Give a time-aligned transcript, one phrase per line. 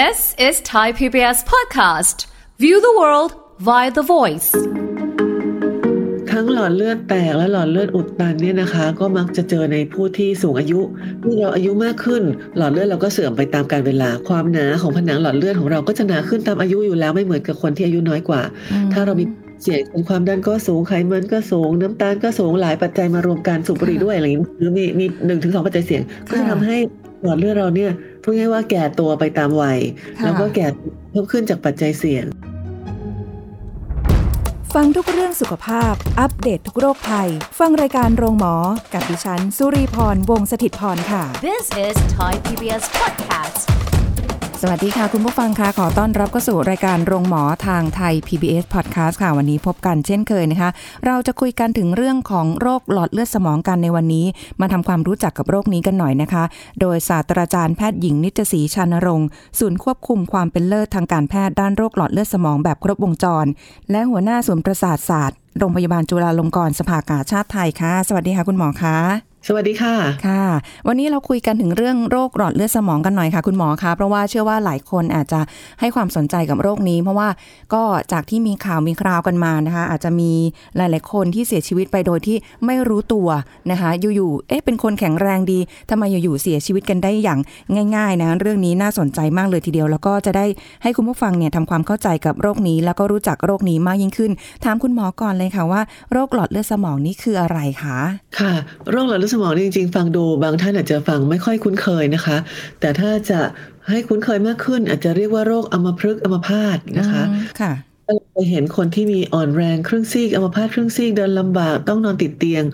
[0.00, 2.26] This is Thai PBS podcast.
[2.58, 3.30] View the world
[3.68, 4.50] via the voice.
[6.32, 10.80] ทั้งหลอดเลือดแตกและหลอดเลือดอุดตันเนี่ยนะคะ ก็มักจะเจอในผู้ที่สูงอายุ
[11.20, 12.22] เมื่อเราอายุมากขึ้น
[12.56, 18.42] หลอดเลือดเราก็เสื่อมไปตามกาลเวลา ความหนาของผนังหลอดเลือดของเราก็จะหนาขึ้นตามอายุอยู่แล้วไม่เหมือนกับคนที่อายุน้อยกว่า
[18.92, 19.24] ถ้าเรามี
[19.62, 26.76] เสี่ยงเป็นความดันก็สูงไขมันก็สูง น้ำตาลก็สูงหลายปัจจัยมารวมกันสูบบุหรี่ด้วยอะไรอย่างนี้หรือมีมีหนึ่งถึงสองปัจจัยเสี่ยงก็จะทำให้
[27.22, 27.90] หลอดเลือดเราเนี่ย
[28.24, 29.78] พูดง่ายๆว่าแก่ตัวไปตามวัย
[30.18, 30.66] ค่ะแล้วก็แก่
[31.10, 32.26] เพิ่มขึ้นจากปัจจัยเสี่ยง
[34.74, 37.28] ฟังทุกเรื่องสุขภาพ อัปเดตททุกโรคภัย
[37.60, 38.54] ฟังรายการโรงหมอ
[38.92, 43.93] กับดิฉัน สุรีพร วงศิตพรค่ะ This is Thai PBS podcast.
[44.66, 50.70] สวัสดีค่ะ คุณผู้ฟังค่ะขอต้อนรับเข้าสู่รายการโรงหมอทางไทย PBS Podcast ค่ะ วันนี้พบกันเช่นเคยนะคะ
[51.06, 54.26] เราจะคุยกันถึงเรื่องของโรคหลอดเลือดสมองกันในวันนี้
[54.60, 56.44] มาทำความรู้จักกับโรคนี้กันหน่อยนะคะ
[56.80, 63.46] โดยศาสตราจารย์แพทย์หญิงนิตศรีชานรงค์ศูนย์ควบคุมความเป็นเลิศทางการแพทย์ด้านโรคหลอดเลือดสมองแบบครบวงจร
[63.90, 69.94] และหัวหน้าศูนย์ประสาทศาสตร์โรงพยาบาลจุฬาลงกรณ์สภากาชาติไทยค่ะ สวัสดีค่ะคุณหมอคะ สวัสดีค่ะ
[70.28, 70.46] ค่ะ
[70.88, 75.40] วันนี้เราคุยกันถึงเรื่องโรคหลอดเลือดสมองกันหน่อยค่ะ คุณหมอคะเพราะว่าเชื่อว่าหลายคนอาจจะ
[75.80, 77.28] ให้ความสนใจกับโรคนี้ เพราะว่า
[77.74, 80.32] ก็จากที่มีข่าวมีคราวกันมานะคะ อาจจะมี
[80.76, 82.36] หลาย ๆ คนที่เสียชีวิตไปโดยที่
[82.66, 83.28] ไม่รู้ตัว
[83.70, 85.58] นะคะ อยู่ ๆ เอ๊ะเป็นคนแข็งแรงดี
[85.90, 87.38] ทำไมอยู่ ๆ เสียชีวิตกันได้อย่าง
[87.96, 90.46] ง่าย ๆ นะ เรื่องนี้น่าสนใจมากเลยทีเดียว แล้วก็จะได้
[90.82, 94.32] ให้คุณผู้ฟังเนี่ยทำความเข้าใจกับโรคนี้ แล้วก็รู้จักโรคนี้มากยิ่งขึ้น
[94.64, 95.80] ถามคุณหมอก่อนเลยค่ะว่า
[96.12, 97.98] โรคหลอดเลือดสมองนี่คืออะไรคะ
[98.38, 98.52] ค่ะ
[98.92, 102.36] โรคหลอดเลือดสมองนี่จริง ๆ ฟังดูบางท่านอาจจะฟังไม่ค่อยคุ้นเคยนะคะ
[102.80, 103.40] แต่ถ้าจะ
[103.88, 107.72] ให้คุ้นเคยมากขึ้น อาจจะเรียกว่าโรคอัมพฤกษ์อัมพาตนะคะอืมค่ะ
[108.06, 112.64] เราไปเห็นคนที่มีอ่อนแรงครึ่งซีกอัมพาตครึ่งซีกเดินลำบากต้องนอนติดเตียง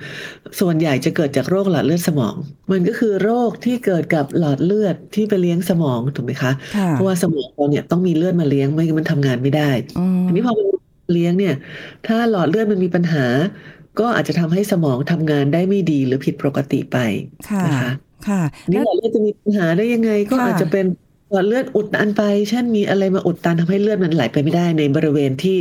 [0.61, 2.35] ส่วนใหญ่จะเกิดจากโรคหลอดเลือดสมอง
[2.71, 10.67] มันก็คือโรคที่เกิดกับหลอดเลือดที่ไปเลี้ยงสมองถูกไหมคะค่ะเพราะว่าสมองเราเนี่ยต้องมีเลือดมาเลี้ยงไม่งั้นมันทำงานไม่ได้อืมทีนี้พอมัน
[11.13, 11.55] เลี้ยงเนี่ย
[12.07, 13.27] ถ้าหลอดเลือดมันมีปัญหา
[13.99, 16.99] ก็อาจจะทำให้สมองทำงานได้ไม่ดีหรือผิดปกติไป
[17.51, 17.93] ค่ะนะคะ
[18.29, 20.87] ค่ะนี่แล้วหลอดเลือดจะมีปัญหาได้ยังไง ก็ค่ะอาจจะเป็น
[21.31, 25.57] หลอดเลือดอุดตันไป เช่นมีอะไรมาอุดตันทำให้เลือดมันไหลไปไม่ได้ในบริเวณที่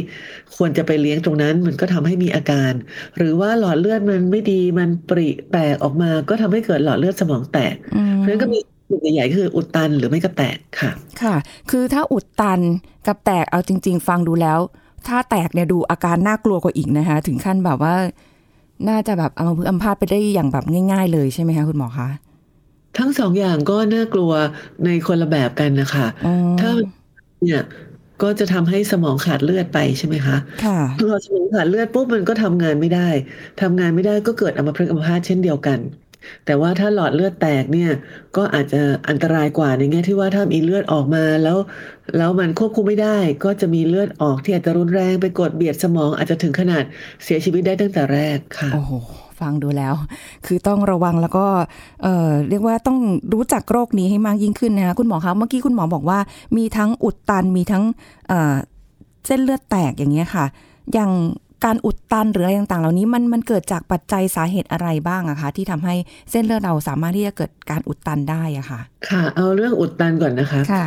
[0.55, 2.71] ควรจะไปเลี้ยงตรงนั้น มันก็ทำให้มีอาการ
[3.17, 10.91] หรือว่าหลอดเลือดมันไม่ดีมันปริแตกออกมา ก็ทำให้เกิดหลอดเลือดสมองแตกอืมเพราะฉะนั้นก็มีกลุ่มใหญ่ๆคืออุดตันหรือไม่ก็แตกค่ะ
[11.21, 11.35] ค่ะ
[11.71, 12.59] คือถ้าอุดตัน
[13.07, 14.59] กับแตกเอาจริง ๆ ฟังดูแล้ว
[15.07, 17.95] ถ้าแตกเนี่ยดูอาการน่ากลัวกว่าอีกนะคะ ถึงขั้นแบบว่า
[18.89, 22.09] น่าจะแบบเอามืออัมพาตไปได้อย่างแบบง่าย ๆ เลยใช่ไหมคะคุณหมอคะ
[22.97, 24.31] ทั้งสองอย่างก็น่ากลัว
[24.85, 26.71] ในคนละแบบกันนะคะอ๋อถ้า
[27.43, 27.61] เนี่ย
[28.21, 33.09] ก็จะทำให้สมองขาดเลือดไปใช่ไหมคะค่ะพอสมองขาดเลือดปุ๊บมันก็ทำงานไม่ได้
[33.61, 35.79] ทำงานไม่ได้ก็เกิดอัมพฤกษ์อัมพาตเช่นเดียวกัน
[36.45, 37.91] แต่ว่าถ้าหลอดเลือดแตกเนี่ย
[38.37, 41.57] ก็อาจจะอันตรายกว่าในแง่ที่ว่าถ้ามีเลือดออกมาแล้ว
[42.17, 46.83] แล้วมันควบคุมไม่ได้ ก็จะมีเลือดออกที่อาจจะรุนแรงไปกดเบียดสมองอาจจะถึงขนาด
[47.23, 48.93] เสียชีวิตได้ตั้งแต่แรกค่ะโอ้โห
[49.39, 49.93] ฟังดูแล้ว
[50.45, 51.45] คือต้องระวังแล้วก็
[52.03, 52.97] เอ่อเรียกว่าต้อง
[53.33, 56.19] รู้จักโรคนี้ให้มากยิ่งขึ้นนะคะคุณหมอคะเมื่อกี้คุณหมอบอกว่า
[56.57, 57.83] มีทั้งอุดตันมีทั้ง
[58.27, 58.55] เอ่อ
[59.27, 60.45] เส้นเลือดแตกอย่างเงี้ยค่ะ
[60.93, 61.11] อย่าง
[61.65, 65.95] การอุดตันหรืออะไรต่างๆ เหล่านี้มันมันเกิดจากปัจจัยสาเหตุอะไรบ้างอะคะ ที่ทำให้
[66.31, 70.85] เส้นเลือดเราสามารถที่จะเกิดการอุดตันได้อะค่ะ ค่ะ เอาเรื่องอุดตันก่อนนะคะค่ะ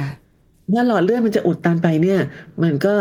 [0.72, 2.18] ถ้าหลอดเลือดมันจะอุดตันไปเนี่ย
[2.62, 2.94] มันก็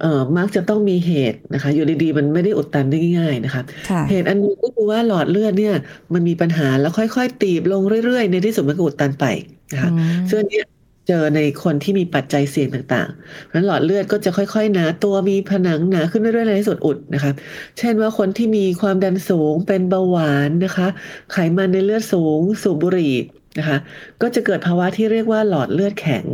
[0.00, 5.74] เอ่อมักจะต้องมีเหตุนะคะ อยู่ดีๆมันไม่ได้อุดตันได้ง่ายๆนะคะค่ะเหตุอันหนึงก็คือว่าหลอดเลือดเนี่ย
[6.12, 9.24] มันมีปัญหาแล้วค่อยๆตีบลงเรื่อยๆ ในที่สุดมันก็อุดตันไป
[9.72, 10.64] นะคะอืมซึ่งอันเนี้ย
[11.08, 17.32] เจอในคนที่มีปัจจัยเสี่ยงต่างๆเพราะฉะนั้นหลอดเลือดก็จะค่อยๆหนาตัวมีผนังหนาขึ้นเรื่อยๆในที่สุดอุดนะคะ
[17.78, 20.88] เช่นว่าคนที่มีความดันสูงเป็นเบาหวานนะคะ
[21.32, 23.14] ไขมันในเลือดสูง สูบบุหรี่
[23.58, 23.78] นะคะ
[24.22, 26.24] ก็จะเกิดภาวะที่เรียกว่าหลอดเลือดแข็ง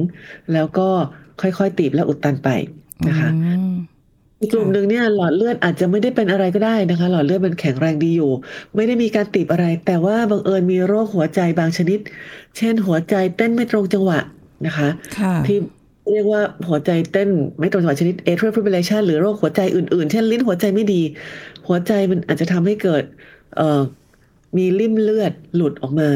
[0.53, 0.89] แล้วก็
[1.41, 2.49] ค่อยๆตีบและอุดตันไป
[3.09, 3.75] นะคะอืม
[4.41, 8.33] อีกกลุ่มหนึ่งเนี่ยหลอดเลือดอาจจะไม่ได้เป็นอะไรก็ได้นะคะ หลอดเลือดมันแข็งแรงดีอยู่
[8.77, 11.99] ไม่ได้มีการตีบอะไร แต่ว่าบังเอิญมีโรคหัวใจบางชนิด
[12.57, 14.19] เช่น หัวใจเต้นไม่ตรงจังหวะ
[14.67, 14.89] นะคะ
[15.19, 15.59] ค่ะที่
[16.13, 21.03] เรียกว่าหัวใจเต้นไม่ตรงจังหวะชนิด atrial fibrillation หรือโรคหัวใจอื่นๆ เช่นลิ้นหัวใจไม่ดี
[21.69, 23.03] หัวใจมันอาจจะทำให้เกิด
[23.57, 23.81] เอ่อ
[24.57, 26.11] มีริ่มเลือดหลุดออกมา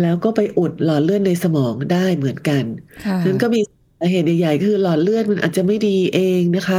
[0.00, 2.64] แล้วก็ไปอุดหลอดเลือดในสมองได้เหมือนกัน
[3.04, 3.60] ค่ะนั้นก็มี
[4.00, 6.78] สาเหตุใหญ่ๆคือหลอดเลือดมันอาจจะไม่ดีเองนะคะ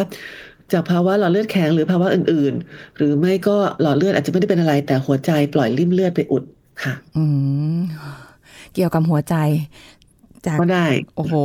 [0.73, 6.43] จากภาวะหลอดเลือดแข็งหรือภาวะอื่นๆ หรือไม่ก็หลอดเลือดอาจจะไม่ได้เป็นอะไร แต่หัวใจปล่อยริ่มเลือดไปอุด
[6.83, 7.23] ค่ะ อื
[7.77, 7.79] ม
[8.73, 9.35] เกี่ยวกับหัวใจ
[10.47, 11.35] จากก็ได้ โอ้โห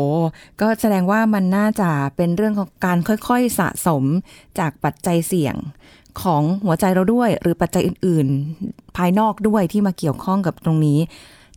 [0.61, 4.05] ก็แสดงว่ามันน่าจะเป็นเรื่องของการค่อยๆสะสม
[4.58, 5.56] จากปัจจัยเสี่ยง
[6.23, 8.26] ของหัวใจเราด้วย หรือปัจจัยอื่น
[8.62, 10.99] ๆ ภายนอกด้วยที่มาเกี่ยวข้องกับตรงนี้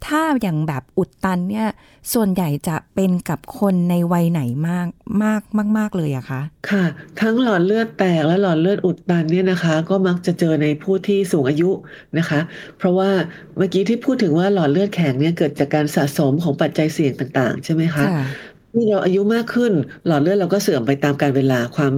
[0.08, 1.68] ถ้าอย่างแบบอุดตันเนี่ย
[2.14, 4.88] ส่วนใหญ่จะเป็นกับคนในวัยไหนมาก
[5.24, 5.42] มาก
[5.78, 6.86] มากๆเลยอะคะค่ะ
[7.22, 11.70] ทั้งหลอดเลือดแตกและหลอดเลือดอุดตันเนี่ยนะคะ ก็มักจะเจอในผู้ที่สูงอายุ
[12.18, 12.40] นะคะ
[12.78, 13.10] เพราะว่า
[13.58, 18.26] เมื่อกี้ที่พูดถึงว่าหลอดเลือดแข็งเนี่ยเกิดจากการสะสมของปัจจัยเสี่ยงต่างๆ ใช่ไหมคะค่ะ
[18.72, 19.72] เมื่อเราอายุมากขึ้น
[20.08, 21.94] หลอดเลือดเราก็เสื่อมไปตามกาลเวลาความ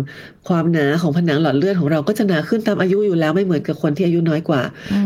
[0.47, 4.61] ความหนาของผนังหลอดเลือดของเราก็จะหนาขึ้นตามอายุอยู่แล้วไม่เหมือนกับคนที่อายุน้อยกว่า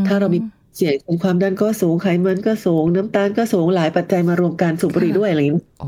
[0.07, 0.39] ถ้าเรามี
[0.75, 5.85] เสี่ยงเป็นความดันก็สูงไขมันก็สูง น้ำตาลก็สูงหลายปัจจัยมารวมกันสูบบุหรี่ด้วยอะไรอย่างนี้โอ้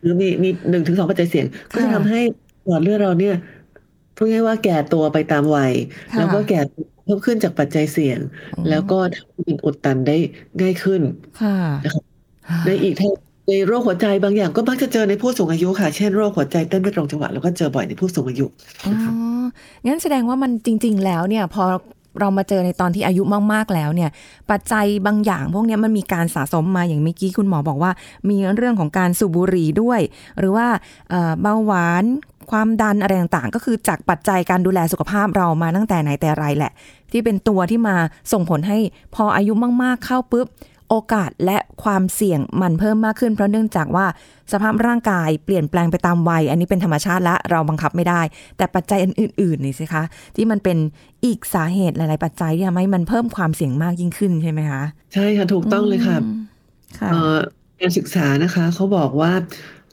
[0.00, 2.20] หรือมีมีหนึ่งถึงสองปัจจัยเสี่ยง ก็จะค่ะทำให้
[2.66, 3.34] หลอดเลือดเราเนี่ย
[4.16, 5.72] พูดง่ายๆว่าแก่ตัวไปตามวัย
[6.12, 8.18] ค่ะแล้วก็แก่ตัวเพิ่มขึ้นจากปัจจัยเสี่ยง
[8.68, 10.16] แล้วก็ทำให้เป็นอุดตันได้
[10.60, 11.02] ง่ายขึ้น
[11.42, 12.04] ค่ะนะครับ
[12.66, 13.12] ในอีกทาง
[13.48, 18.46] ในโรคหัวใจบางอย่างก็มักจะเจอในผู้สูงอายุค่ะ เช่นโรคหัวใจเต้นไม่ตรงจังหวะแล้วก็เจอบ่อยในผู้สูงอายุ
[18.84, 18.92] อ๋อ
[19.86, 21.64] งั้นแสดงว่ามันจริง ๆ แล้วเนี่ย พอ
[22.18, 23.22] เรามาเจอในตอนที่อายุ
[23.52, 24.10] มากๆแล้วเนี่ย
[24.50, 27.92] ปัจจัยบางอย่างพวกนี้มันมีการสะสมมาอย่างเมื่อกี้คุณหมอบอกว่า
[28.28, 30.00] มีเรื่องของการสูบบุหรี่ด้วย
[30.38, 30.66] หรือว่า
[31.10, 32.04] เอ่อเบาหวาน
[32.50, 36.72] ความดันอะไรต่างๆ ก็คือจากปัจจัยการดูแลสุขภาพเรามาตั้งแต่ไหนแต่ไรแหละ
[37.12, 37.96] ที่เป็นตัวที่มา
[38.32, 38.78] ส่งผลให้
[39.14, 39.52] พออายุ
[39.82, 40.46] มากๆเข้าปุ๊บ
[40.90, 44.06] โอกาสและความเสี่ยงมันเพิ่มมากขึ้น เพราะเนื่องจากว่า
[44.52, 48.20] สภาพร่างกายเปลี่ยนแปลงไปตามวัย อันนี้เป็นธรรมชาติและเราบังคับไม่ได้
[48.56, 50.02] แต่ปัจจัยอื่นๆนี่สิคะ
[50.36, 50.78] ที่มันเป็น
[51.24, 54.82] อีกสาเหตุหลาย ๆ ปัจจัยที่ทำให้มันเพิ่มความเสี่ยงมากยิ่งขึ้นใช่ไหมคะ
[55.14, 56.38] ใช่ค่ะถูกต้องเลยค่ะอืม
[56.98, 57.38] ค่ะเอ่อ
[57.80, 59.32] การศึกษานะคะเขาบอกว่า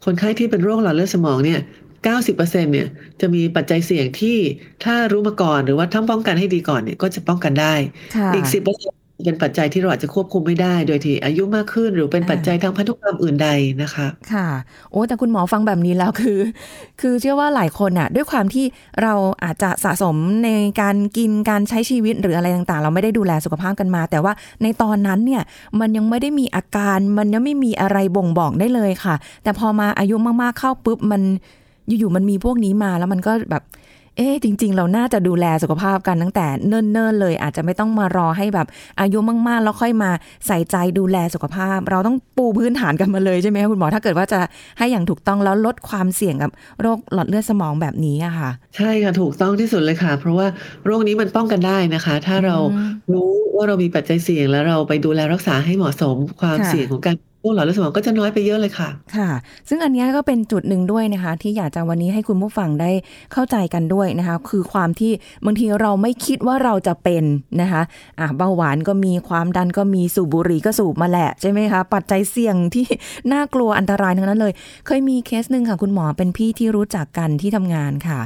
[0.05, 1.59] คนไข้ที่เป็นโรคหลอดเลือดสมองเนี่ย
[2.05, 2.87] 90%เนี่ย
[3.21, 4.37] จะมีปัจจัยเสี่ยงที่
[4.83, 7.73] ถ้ารู้มาก่อนหรือว่าถ้าป้องกันให้ดีก่อนเนี่ยก็จะป้องกันได้
[8.15, 13.49] ค่ะอีก 10%เป็นปัจจัยที่เราอาจจะควบคุมไม่ได้ โดยที่อายุมากขึ้นหรือเป็นปัจจัยทางพันธุกรรมอื่นใด
[13.81, 14.47] นะคะ ค่ะ
[14.91, 16.39] โอ้แต่คุณหมอฟังแบบนี้แล้วคือ
[17.01, 18.65] คือเชื่อว่าหลายคนน่ะด้วยความที่
[19.01, 20.15] เราอาจจะสะสม
[20.45, 20.49] ใน
[20.81, 24.33] การกินการใช้ชีวิตหรืออะไรต่างๆ เราไม่ได้ดูแลสุขภาพกันมา แต่ว่า
[24.63, 25.41] ในตอนนั้นเนี่ย
[25.79, 31.21] มันยังไม่ได้มีอาการมันยังไม่มีอะไรบ่งบอกได้เลยค่ะ แต่พอมาอายุมากๆเข้าปุ๊บมัน
[31.99, 33.63] อยู่ๆมันมีพวกนี้มาแล้วมันก็แบบ
[34.17, 38.67] เอ๊ะจริง ๆ เราน่าจะดูแลสุขภาพกันตั้งแต่เนิ่นๆเลย อาจจะไม่ต้องมารอให้แบบ
[38.99, 40.11] อายุมากๆ แล้วค่อยมา
[40.47, 44.39] ใส่ใจดูแลสุขภาพ เราต้องปูพื้นฐานกันมาเลยใช่ไหมคะคุณหมอถ้าเกิดว่าจะ
[44.77, 50.47] ให้อย่างถูกต้องแล้วลดความเสี่ยงกับโรคหลอดเลือดสมองแบบนี้อะค่ะ ใช่ค่ะถูกต้องที่สุดเลยค่ะ เพราะว่า
[50.85, 52.83] โรคนี้มันป้องกันได้นะคะ ถ้าเราอืม
[53.13, 59.29] รู้ว่าเรามีปัจจัยเสี่ยงแล้วเราไปดูแลรักษาให้เหมาะสมความค่ะเสี่ยงของการโรค หลอดเลือดสมองก็จะน้อยไปเยอะเลยค่ะ ค่ะ
[59.69, 62.91] ซึ่งอันนี้ก็เป็นจุดหนึ่งด้วยนะคะ ที่อยากจะวันนี้ให้คุณผู้ฟังได้
[63.33, 65.11] เข้าใจกันด้วยนะคะ คือความที่
[65.45, 67.23] บางทีเราไม่คิดว่าเราจะเป็น
[67.61, 67.81] นะคะ
[68.19, 72.85] อะเบาหวานก็มีความดันก็มีสูบบุหรี่ก็สูบมาแหละใช่ไหมคะ ปัจจัยเสี่ยงที่
[73.31, 74.53] น่ากลัวอันตรายทั้งนั้นเลย
[74.85, 78.19] เคยมีเคสหนึ่งค่ะคุณหมอเป็นพี่ที่รู้จักกันที่ทำงานค่ะ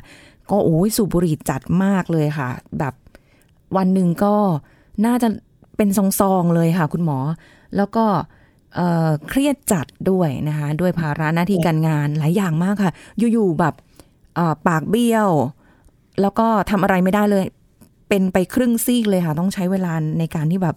[0.50, 2.94] ก็โอ้ยสูบบุหรี่จัดมากเลยค่ะ แบบ
[3.78, 4.34] วันหนึ่งก็
[5.06, 5.28] น่าจะ
[5.78, 5.90] เป็น
[6.20, 7.18] ซองๆเลยค่ะ คุณหมอ
[7.78, 8.06] แล้วก็
[8.76, 12.94] เเครียดจัดด้วยนะคะด้วยภาระหน้าที่การงานหลายอย่างมากค่ะ
[13.34, 13.74] อยู่ๆแบบ
[14.68, 15.30] ปากเบี้ยว
[16.22, 17.46] แล้วก็ทำอะไรไม่ได้เลย
[18.10, 20.76] เป็นไปครึ่งซีกเลยค่ะ ต้องใช้เวลาในการที่แบบ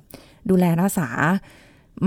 [0.50, 1.08] ดูแลรักษา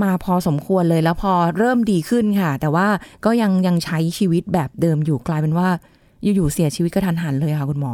[0.01, 2.87] มาพอสมควรเลยแล้วพอเริ่มดีขึ้นค่ะ แต่ว่า
[3.25, 5.67] ก็ยังยังใช้ชีวิตแบบเดิมอยู่กลายเป็นว่า
[6.35, 7.93] อยู่ๆเสียชีวิตกระทันหันเลยค่ะคุณหมอ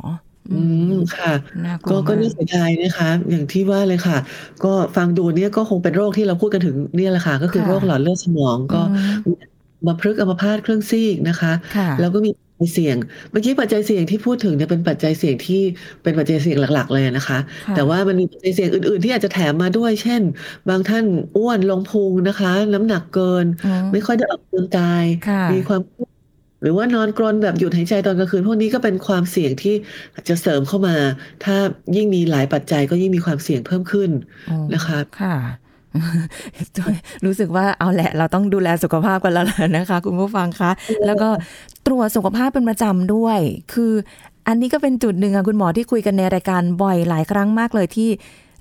[0.50, 0.54] อื
[0.90, 1.32] ม ค่ะ
[1.66, 4.18] น่ากลัก็วก็มาน่าก เสียดายนะคะ อย่างที่ว่าเลยค่ะ
[4.64, 8.78] ก็ฟังดูเนี่ยก็คงเป็นโรคที่เราพูดกันถึงเนี่ยแหละค่ะ ก็คือค่ะ โรคหลอดเลือดสมองก็
[9.26, 9.36] อืม
[9.88, 12.98] มาพฤกษ์อัมพาตครึ่งซีกนะคะ ค่ะ แล้วก็มีปัจจัยเสี่ยง
[13.32, 15.56] เมื่อกี้ปัจจัยเสี่ยงที่พูดถึงเนี่ยเป็นปัจจัยเสี่ยงที่
[16.04, 20.24] เป็นปัจจัยเสี่ยงหลัก ๆ เลยนะคะ ค่ะ แต่ว่ามันมีปัจจัยเสี่ยงอื่น ๆ ที่อาจจะแถมมาด้วย เช่น
[20.70, 26.13] บางท่านอ้วนลงพุงนะคะ น้ำหนักเกินอืมไม่ค่อยได้ออกกำลังกาย ค่ะ มีความเครียด
[26.64, 29.76] หรือว่านอนกรนแบบหยุดหายใจตอนกลางคืน พวกนี้ก็เป็นความเสี่ยงที่
[30.14, 30.96] อาจจะเสริมเข้ามา
[31.44, 31.56] ถ้า
[31.96, 34.10] ยิ่งมีหลายปัจจัยก็ยิ่งมีความเสี่ยงเพิ่มขึ้น
[34.50, 35.36] อ๋อนะคะค่ะ
[37.26, 40.72] รู้สึกว่าเอาแหละ เราต้องดูแลสุขภาพกันแล้วล่ะนะคะ คุณผู้ฟังคะ
[41.06, 41.30] แล้วก็
[41.88, 43.40] ตรวจสุขภาพเป็นประจำด้วย
[43.74, 43.94] คือ
[44.48, 48.10] อันนี้ก็เป็นจุดหนึ่งอะคุณหมอที่คุยกันในรายการบ่อยหลายครั้งมากเลยที่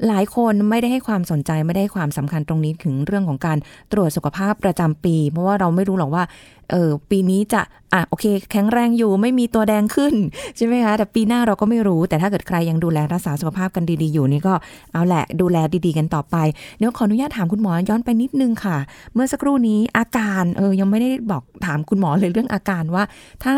[0.08, 3.58] หลายคนไม่ได้ให้ความสนใจไม่ได้ความสำคัญตรงนี้ถึงเรื่องของการ
[3.92, 6.24] ตรวจสุขภาพประจำปี เพราะว่าเราไม่รู้หรอกว่า
[6.70, 7.60] เออปีนี้จะ
[7.92, 10.14] อะโอเค แข็งแรงอยู่ไม่มีตัวแดงขึ้น
[10.56, 14.54] ใช่ไหมคะแต่ปีหน้าเราก็ไม่รู้ แต่ถ้าเกิดใครยังดูแลรักษาสุขภาพกันดีๆอยู่นี่ก็
[14.92, 15.56] เอาแหละดูแล
[15.86, 16.36] ดีๆกันต่อไป
[16.78, 18.76] เดี๋ยวขออนุญาตถามคุณหมอย้อนไปนิดนึงค่ะ
[19.14, 23.04] เมื่อสักครู่นี้อาการเออยังไม่ได้บอกถามคุณหมอเลยเรื่องอาการว่า
[23.44, 23.54] ถ้า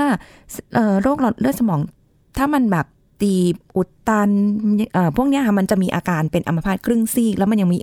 [0.74, 1.80] เออโรคหลอดเลือดสมอง
[2.38, 2.86] ถ้ามันแบบ
[3.22, 4.30] ตีบอุดตัน
[5.16, 7.78] พวกนี้ค่ะมันจะมีอาการเป็นอัมพาตครึ่งซีก แล้วมันยังมี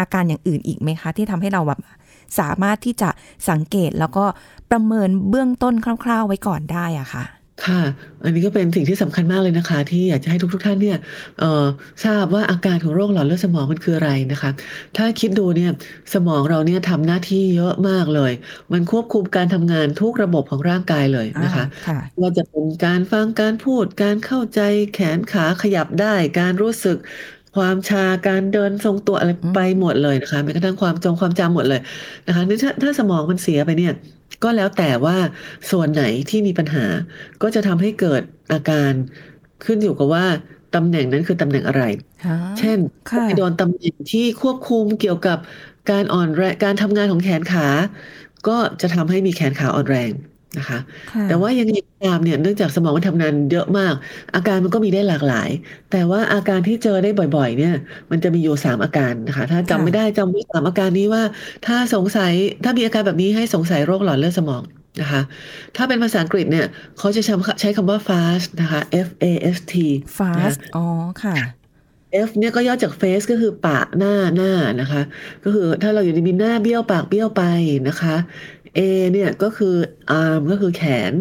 [0.00, 1.80] อาการอย่างอื่นอีกไหมคะ ที่ทำให้เราแบบ
[2.38, 3.08] สามารถที่จะ
[3.50, 4.24] สังเกตแล้วก็
[4.70, 5.74] ประเมินเบื้องต้น
[6.04, 7.24] คร่าว ๆ ไว้ก่อนได้อะค่ะ
[7.66, 7.82] ค่ะ
[8.24, 10.96] อันนี้ก็เป็นสิ่งที่สำคัญมากเลยนะคะ ที่อยากจะให้ทุกๆท่านเนี่ย
[11.38, 11.66] เอ่อ
[12.04, 14.50] ทราบว่าอาการของโรคหลอดเลือดสมองมันคืออะไรนะคะ
[14.96, 15.70] ถ้าคิดดูเนี่ย
[16.14, 18.32] สมองเราเนี่ยทำหน้าที่เยอะมากเลย
[18.72, 24.60] มันควบคุมการทำงานทุกระบบของร่างกายเลยอ่านะคะค่ะว่าจะเป็นการฟังการพูด การเข้าใจ
[24.94, 26.96] แขนขาขยับได้ การรู้สึก
[27.56, 31.80] ความชาการเดินทรงตัวอะไรอืมไปหมดเลยนะคะแม้กระทั่งความจงความจำหมดเลย
[32.26, 33.92] นะคะนี่ถ้าถ้าสมองมันเสียไปเนี่ย
[34.42, 35.16] ก็แล้วแต่ว่า
[35.70, 36.80] ส่วนไหนที่มีปัญหา
[37.42, 38.92] ก็จะทำให้เกิดอาการ
[39.64, 40.24] ขึ้นอยู่กับว่า
[40.72, 41.82] ตำแหน่งนั้นคือตำแหน่งอะไร
[42.24, 42.78] ฮะเช่น
[43.10, 45.38] ค่ะไปโดนตำแหน่งที่ควบคุมเกี่ยวกับ
[45.90, 47.62] การอ่อนแรงการทำงานของแขนขา
[48.46, 50.12] ก็จะทำให้มีแขนขาอ่อนแรง
[50.58, 50.78] นะคะ
[51.12, 53.94] ค่ะแต่ว่ายังไงก็ตามเนี่ยเนื่องจากสมองมันทำงานเยอะมาก
[54.34, 55.48] อาการมันก็มีได้หลากหลาย
[55.92, 57.74] แต่ว่าอาการที่เจอได้บ่อยๆ เนี่ย
[58.10, 61.22] มันจะมีอยู่สามอาการนะคะ ถ้าจำค่ะไม่ได้จำไว้สามอาการนี้ว่า
[61.66, 62.32] ถ้าสงสัย
[62.64, 64.62] ถ้ามีอาการแบบนี้ให้สงสัยโรคหลอดเลือดสมอง
[65.00, 65.22] นะคะ
[65.76, 66.66] ถ้าเป็นภาษาอังกฤษเนี่ย
[66.98, 69.24] เขาจะใช้ใช้คำว่า fast นะคะ F A
[69.56, 69.74] S T
[70.36, 70.84] นะคะ fast อ๋อ
[71.24, 71.36] ค่ะ
[72.28, 75.02] F เนี่ยก็ย่อจาก face ก็คือปากหน้าหน้านะคะ
[75.44, 77.42] ก็คือถ้าเราอยู่ในมีหน้าเบี้ยวปากเบี้ยวไป
[77.88, 78.14] นะคะ
[78.78, 78.80] A
[79.12, 79.74] เนี่ยก็คือ
[80.22, 81.12] arm ก็คือแขน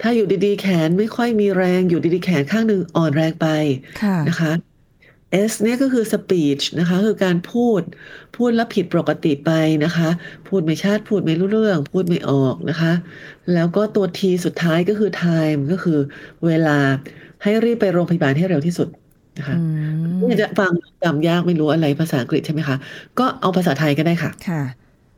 [0.00, 3.46] ถ้าอยู่ดีๆ แขนไม่ค่อยมีแรงอยู่ดีๆ แขนข้างหนึ่งอ่อนแรงไป
[4.02, 4.52] ค่ะนะคะ
[5.50, 7.82] S เนี่ยก็คือ speech นะคะ คือการพูด
[8.36, 9.50] พูดแล้วผิดปกติไป
[9.84, 10.08] นะคะ
[10.48, 12.92] พูดไม่ชัดพูดไม่รู้เรื่อง พูดไม่ออกนะคะ
[13.52, 15.98] แล้วก็ตัว T สุดท้ายก็คือ time ก็คือ
[16.46, 16.78] เวลา
[17.42, 18.88] ให้รีบไปโรงพยาบาลให้เร็วที่สุด
[19.38, 19.62] นะคะอื
[20.16, 22.76] มนี่จะฟังจำยากไม่รู้อะไรภาษาอังกฤษใช่ไหมคะ
[23.18, 24.62] ก็เอาภาษาไทยก็ได้ค่ะ ค่ะ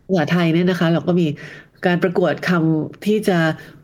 [0.09, 1.27] ภาษาไทยเนี่ยนะคะ เราก็มี
[1.87, 3.39] การประกวดคำที่จะ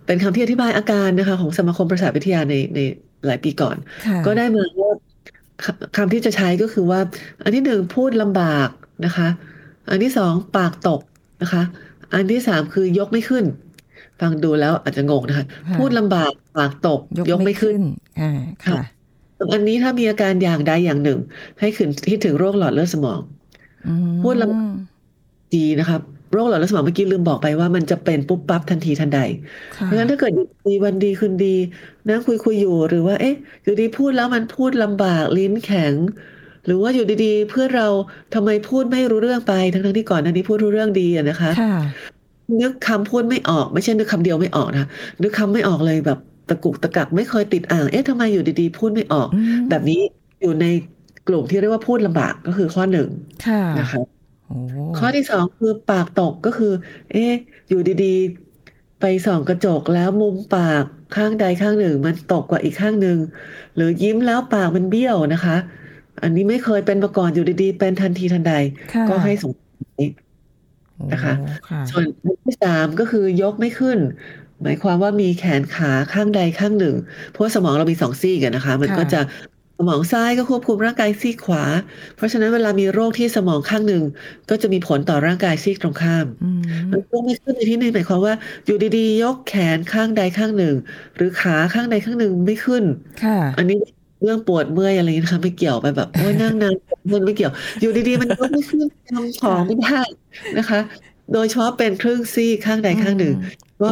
[0.06, 2.80] เป็นคำที่อธิบายอาการนะคะ ของสมาคมประสาทวิทยาในใน
[3.26, 3.76] หลายปีก่อน
[4.06, 4.92] ค่ะก็ได้มาว่า
[5.64, 7.00] คคำที่จะใช้ก็คือว่า
[7.42, 8.68] อันที่หนึ่งพูดลำบาก
[9.04, 9.28] นะคะ
[9.90, 11.00] อันที่สองปากตก
[11.42, 11.62] นะคะ
[12.14, 13.44] อันที่สามคือยกไม่ขึ้น
[14.20, 17.00] ฟังดูแล้วอาจจะงงนะคะค่ะพูดลำบากปากตก
[17.30, 17.80] ยกไม่ขึ้น
[18.20, 18.80] อ่าค่ะ
[19.52, 21.18] อันนี้ถ้ามีอาการอย่างใดอย่างหนึ่ง
[21.60, 23.20] ให้ขึ้นที่ถึงโรคหลอดเลือดสมอง
[23.86, 24.44] อืมพูดล
[25.54, 26.02] ดีนะครับ
[26.32, 29.20] โรคหลอดเลือดสมองเมื่อกี้ลืมบอกไปว่ามันจะเป็นปุ๊บปั๊บทันทีทันใด
[29.76, 30.32] ค่ะเพราะฉะนั้นถ้าเกิด
[30.66, 31.54] ดีวันดีคืนดี
[32.08, 35.94] นั่งคุยคุยอยู่หรือว่า เอ๊ะ อยู่ดีพูดแล้วมันพูดลำบากลิ้นแข็ง
[36.66, 37.88] หรือว่าอยู่ดีๆ เพื่อนเรา
[38.34, 41.76] ทำไมพูดไม่รู้เรื่องไปทั้งๆที่ก่อนหน้านี้พูดรู้เรื่องดีอะนะคะค่ะ
[42.60, 44.88] นึกคำพูดไม่ออกไม่ใช่นึกคำเดียวไม่ออกนะ
[45.22, 46.18] นึกคำไม่ออกเลยแบบ
[46.48, 50.00] ตะกุกตะกักไม่เคยติดอ่าง เอ๊ะทำไมอยู่ดีๆ พูดไม่ออกอืมแบบนี้
[50.42, 50.66] อยู่ใน
[51.28, 53.08] กลุ่มที่เรียกว่าพูดลำบากก็คือข้อหนึ่ง
[53.46, 54.17] ค่ะนะคะโอ้
[54.98, 56.72] ข้อที่สองคือปากตกก็คือ
[57.12, 57.32] เอ๊ะ
[57.68, 60.84] อยู่ดีๆ ไปส่องกระจกแล้วมุมปาก
[61.16, 63.18] ข้างใดข้างหนึ่ง มันตกกว่าอีกข้างหนึ่ง
[63.76, 65.56] หรือยิ้มแล้วปากมันเบี้ยวนะคะ
[66.22, 68.54] อันนี้ไม่เคยเป็นมาก่อนอยู่ดีๆ เป็นทันทีทันใด
[68.92, 70.02] ค่ะก็ให้สงสัย
[71.12, 73.98] นะคะโอ้ค่ะส่วนอันที่สามก็คือยกไม่ขึ้น
[74.62, 76.94] หมายความว่ามีแขนขาข้างใดข้างหนึ่ง
[77.30, 79.20] เพราะว่าสมองเรามีสองซีกอะนะคะ มันค่ะก็จะ
[79.78, 81.64] สมองซ้ายก็ควบคุมร่างกายซีกขวา
[82.16, 84.02] เพราะฉะนั้นเวลามีโรคที่สมองข้างหนึ่ง
[84.50, 88.34] ก็จะมีผลต่อร่างกายซีกตรงข้ามอืมมันยกไม่ขึ้นในที่นี้หมายความว่า
[88.66, 90.74] อยู่ดีๆ ยกแขนข้างใดข้างหนึ่ง
[91.16, 92.84] หรือขาข้างใดข้างหนึ่งไม่ขึ้น
[93.24, 93.76] ค่ะอันนี้
[94.22, 100.00] เรื่องปวดเมื่อยอะไรอย่างนี้นะคะไม่เกี่ยวไปแบบโอ้ยนั่งนานปวดเมื่อยไม่เกี่ยว อยู่ดีๆ มันยกไม่ขึ้นทำของไม่ได้
[100.58, 100.80] นะคะ
[101.32, 103.34] โดยเฉพาะเป็นครึ่งซี่ข้างใดข้างหนึ่ง
[103.80, 103.88] ก็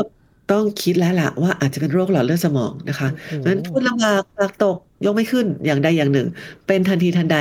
[0.53, 6.26] ต้องคิดแล้วล่ะว่าอาจจะเป็นโรคหลอดเลือดสมองนะคะโอ้โหงั้นพูดลำบากปากตกยกไม่ขึ้นอย่างใดอย่างหนึ่ง
[6.67, 7.38] เป็นทันทีทันใด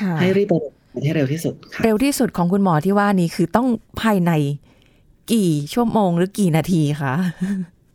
[0.00, 3.66] ค่ะให้รีบไปโรงพยาบาลให้เร็วที่สุดค่ะเร็วที่สุดของคุณหมอที่ว่านี้คือต้อง
[4.02, 4.32] ภายใน
[5.32, 7.14] กี่ชั่วโมงหรือกี่นาทีคะ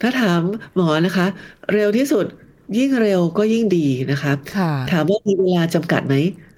[0.01, 0.41] ถ้าถาม
[0.75, 1.25] หมอนะคะ
[1.73, 2.25] เร็วที่สุด
[2.77, 6.15] ยิ่งเร็วก็ยิ่งดีนะคะค่ะถามว่ามีเวลาจำกัดไหม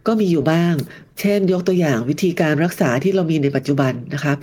[0.07, 0.73] ก็มีอยู่บ้าง
[1.19, 4.33] เช่น ยกตัวอย่างวิธีการรักษาที่เรามีในปัจจุบันนะคะ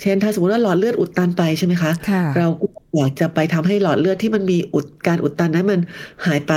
[0.00, 5.80] เช่น ถ้าสมมติว่าหลอดเลือดอุดตันไปใช่ไหมคะค่ะเราก็ อยากจะไปทำให้หลอดเลือดที่มันมีอุดการอุดตันนั้นมัน
[6.26, 6.54] หายไป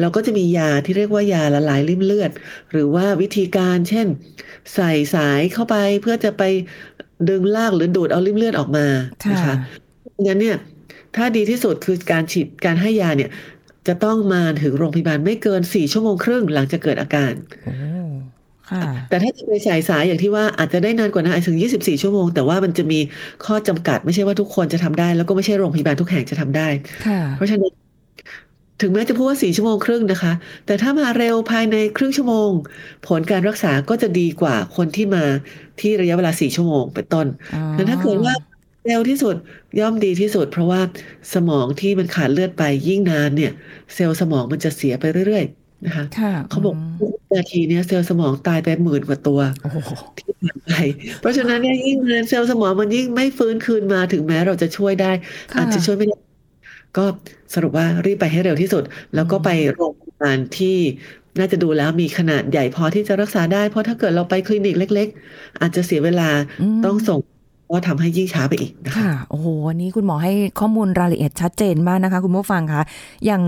[0.00, 2.30] เราก็จะมียาที่เรียกว่ายาละลายริ่มเลือด
[2.72, 4.06] หรือว่าวิธีการเช่น
[4.74, 6.42] ใส่สายเข้าไปเพื่อจะไป
[7.28, 8.86] ดึงลากหรือดูดเอาริ่มเลือดออกมา
[9.30, 9.54] นะคะค่ะ
[10.26, 10.56] งั้นเนี่ย
[11.16, 13.30] ถ้าดีที่สุดคือการฉีดการให้ยาเนี่ย
[13.88, 17.32] จะต้องมาถึงโรงพยาบาลไม่เกินสี่ชั่วโมงครึ่งหลังจากเกิดอาการ
[17.64, 18.33] โอ้ค่ะ
[19.08, 23.00] แต่ถ้าจะไปฉายสายอย่างที่ว่าอาจจะได้นานกว่านั้นอาจจะถึง 24 ชั่วโมง แต่ว่ามันจะมี
[23.44, 26.68] ข้อจำกัดไม่ใช่ว่าทุกคนจะทำได้ แล้วก็ไม่ใช่โรงพยาบาลทุกแห่งจะทำได้
[27.06, 27.72] ค่ะเพราะฉะนั้น
[28.80, 30.32] ถึงแม้จะพูดว่า4ชั่วโมงครึ่งนะคะ
[30.66, 32.50] แต่ถ้ามาเร็วภายในครึ่งชั่วโมง
[33.06, 35.24] ผลการรักษาก็จะดีกว่าคนที่มา
[35.80, 38.34] ที่ระยะเวลา4ชั่วโมงเป็นต้นอ๋อดังนั้นถ้าเกิดว่า
[38.86, 39.34] เร็วที่สุด
[39.80, 40.80] ย่อมดีที่สุด เพราะว่า
[41.34, 43.52] สมองที่มันขาดเลือดไปยิ่งนานเนี่ย
[43.94, 50.72] เซลล์สมองมันจะเสียไปเรื่อยๆ นะคะค่ะเขาบอกมทุกนาทีเนี่ยเซลล์สมองตายไปหมื่นกว่าตัวโอ้โหที่ผ่านไป
[51.20, 55.12] เพราะฉะนั้นเนี่ยยิ่งนานเซลล์สมองมันยิ่งไม่ฟื้นคืนมาถึงแม้เราจะช่วยได้
[55.52, 56.16] ค่ะอาจจะช่วยไม่ได้
[56.96, 57.04] ก็
[57.54, 60.76] สรุปว่ารีบไปให้เร็วที่สุด แล้วก็ไปโรงพยาบาลที่
[61.38, 67.20] น่าจะดูแล้วมีขนาดใหญ่พอที่จะรักษาได้ เพราะถ้าเกิดเราไปคลินิกเล็ก ๆ อาจจะเสียเวลาอืมต้องส่ง
[67.72, 72.82] ก็ทำให้ยิ่งช้าไปอีกนะคะค่ะโอ้โหวันนี้คุณหมอให้ข้อมูลรายละเอียดชัดเจนมากนะคะ คุณผู้ฟังคะ
[73.26, 73.42] อย่าง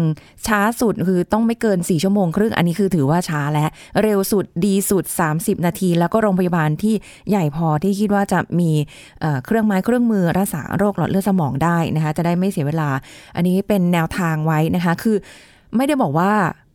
[0.47, 3.71] ช้าสุดคือต้องไม่เกิน 4 ชั่วโมงครึ่ง อันนี้คือถือว่าช้าแล้ว
[4.03, 5.05] เร็วสุดดีสุด
[5.37, 6.95] 30 นาที แล้วก็โรงพยาบาลที่
[7.31, 8.71] ใหญ่พอที่คิดว่าจะมี
[9.45, 12.91] เครื่องไม้เครื่องมือรักษาโรคหลอดเลือดสมองได้นะคะ จะได้ไม่เสียเวลา
[13.37, 15.17] อันนี้เป็นแนวทางไว้นะคะ คือ
[15.77, 16.31] ไม่ได้บอกว่า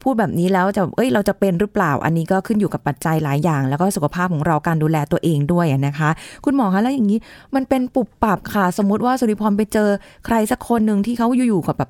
[0.05, 6.09] พูดแบบนี้แล้วจะเอ้ยเราจะเป็นหรือเปล่าอันนี้ก็ขึ้นอยู่กับปัจจัยหลายอย่าง แล้วก็สุขภาพของเราการดูแลตัวเองด้วยนะคะ
[6.45, 7.19] คุณหมอคะแล้วอย่างนี้
[7.55, 9.89] มันเป็นปุบปับค่ะ สมมติว่าสุริพรไปเจอ
[10.25, 11.89] ใครสักคนหนึ่งที่เขาอยู่ๆกับแบบ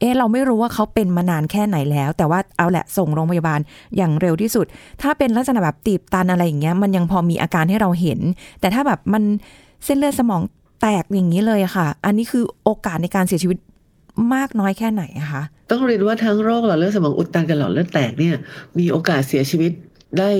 [0.00, 3.60] เอะเราไม่รู้ว่าเขาเป็นมานานแค่ไหนแล้ว แต่ว่าเอาแหละส่งโรงพยาบาล
[3.96, 4.66] อย่างเร็วที่สุด
[5.02, 8.20] ถ้าเป็นลักษณะแบบตีบตันอะไรอย่างเงี้ย มันยังพอมีอาการให้เราเห็น
[8.60, 9.22] แต่ถ้าแบบมัน
[9.84, 10.42] เส้นเลือดสมอง
[10.80, 13.58] แตกอย่างนี้เลยค่ะ อันนี้คือโอกาสในการเสียชีวิต
[14.34, 18.36] มากน้อยแค่ไหนอะคะ ต้องเรียนว่าทั้งโรคหลอดเลือดสมองอุดตันกับหลอดเลือดแตกเนี่ย
[18.78, 19.72] มีโอกาสเสียชีวิต
[20.18, 20.30] ได้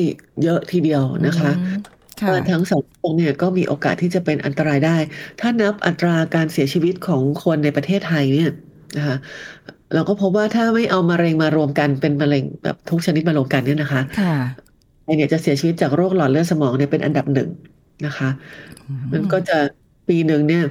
[0.42, 1.80] เยอะทีเดียวนะคะอืม
[2.20, 4.96] ค่ะว่าทั้งสองโรคเนี่ยก็มีโอกาสที่จะเป็นอันตรายได้
[5.40, 8.50] ถ้านับอัตราการเสียชีวิตของคนในประเทศไทยเนี่ย
[8.98, 9.16] นะคะ
[9.94, 14.36] เราก็พบว่าถ้าไม่เอามะเร็งมารวมกันเป็นมะเร็งแบบทุกชนิดมารวมกันเนี่ยนะคะค่ะ
[15.04, 17.50] ไอเนี่ยจะเสียชีวิตจากโรคหลอดเลือดสมองเนี่ยเป็นอันดับหนึ่ง
[18.06, 18.28] นะคะ
[19.12, 19.58] มันก็จะ
[20.08, 20.64] ปีหนึ่งเนี่ย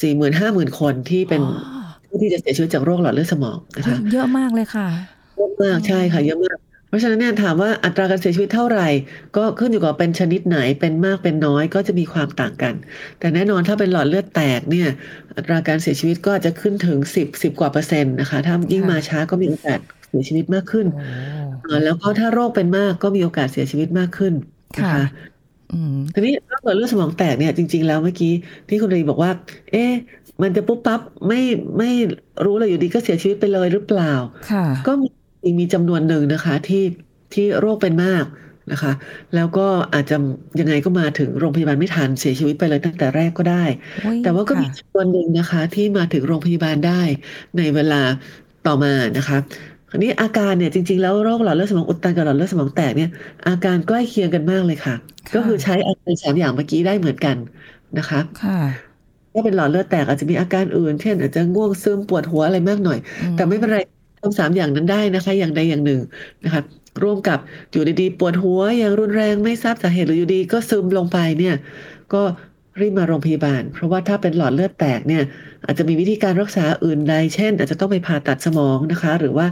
[0.00, 4.88] สี่หมื่นห้าหมื่นคนที่เป็นอ๋อผู้ที่จะเสียชีวิตจากโรคหลอดเลือดสมองนะคะเยอะมากเลยค่ะ
[5.36, 6.58] เยอะมากใช่ค่ะเยอะมาก
[6.88, 8.88] เพราะฉะนั้นเนี่ยถามว่าอัตราการเสียชีวิตเท่าไหร่
[9.36, 12.74] ก็ขึ้นอยู่กับเป็นชนิดไหนเป็นมากเป็นน้อยก็จะมีความต่างกัน
[13.18, 14.88] แต่แน่นอนถ้าเป็นหลอดเลือดแตกเนี่ย
[15.36, 21.02] อัตราการเสียชีวิตก็จะขึ้นถึงสิบสิบกว่าเปอร์เซ็นต์นะคะ ถ้ายิ่งค่ะมาช้าก็มีโอกาสเสียชีวิตมากขึ้นโอ้
[21.62, 24.34] เอ่อแล้วก็ถ้าโรคเป็นมากก็มีโอกาสเสียชีวิตมากขึ้น
[24.78, 25.02] นะค่ะคะ
[25.72, 28.32] อืมทีนี้ถ้าเกิดเลือดสมองแตกเนี่ยจริง ๆ แล้วเมื่อกี้
[28.68, 29.30] ที่คุณรีบอกว่า
[29.72, 29.92] เอ๊ะ
[30.42, 31.40] มันจะปุ๊บปั๊บไม่
[31.78, 31.90] ไม่
[32.44, 34.12] รู้เลยอยู่ดีก็เสียชีวิตไปเลยหรือเปล่า
[34.50, 35.08] ค่ะ ก็มี
[35.60, 36.84] มีจำนวนหนึ่งนะคะ ที่
[37.32, 38.24] ที่โรคเป็นมาก
[38.72, 38.92] นะคะ
[39.34, 40.16] แล้วก็อาจจะ
[40.60, 43.64] ยังไงก็มาถึงโรงพยาบาลไม่ทันเสียชีวิตไปเลยตั้งแต่แรกก็ได้
[44.02, 47.02] โอ้ยแต่ว่าก็มีค่ะจำนวนหนึ่งนะคะ ที่มาถึงโรงพยาบาลได้
[47.56, 48.02] ในเวลา
[48.66, 49.38] ต่อมานะคะ
[49.90, 53.08] คราวนี้อาการเนี่ยจริงๆแล้วโรคหลอดเลือดสมองอุดตันกับหลอดเลือดสมองแตกเนี่ย
[53.46, 54.94] อาการใกล้เคียงกันมากเลยค่ะ
[55.28, 57.36] ค่ะ ก็คือใช้อาการสามอย่างเมื่อกี้ได้เหมือนกัน
[57.98, 58.58] นะคะค่ะ
[59.32, 63.78] ถ้าเป็นหลอดเลือดแตกอาจจะมีอาการอื่น เช่น อาจจะง่วงซึมปวดหัวอะไรมากหน่อยอืแต่ไม่เป็นไร
[64.20, 66.00] ทำสามอย่างนั้นได้นะคะ อย่างใดอย่างหนึ่ง
[66.44, 66.62] นะคะ
[67.02, 67.38] ร่วมกับ
[67.72, 71.54] อยู่ดีๆ ปวดหัวอย่างรุนแรงไม่ทราบสาเหตุหรืออยู่ดีก็ซึมลงไปเนี่ย
[72.14, 72.22] ก็
[72.80, 75.22] รีบมาโรงพยาบาล เพราะว่าถ้าเป็นหลอดเลือดแตกเนี่ย
[75.66, 79.46] อาจจะมีวิธีการรักษาอื่นใดเช่น อาจจะต้องไปผ่าตัดสมองนะคะ หรือว่า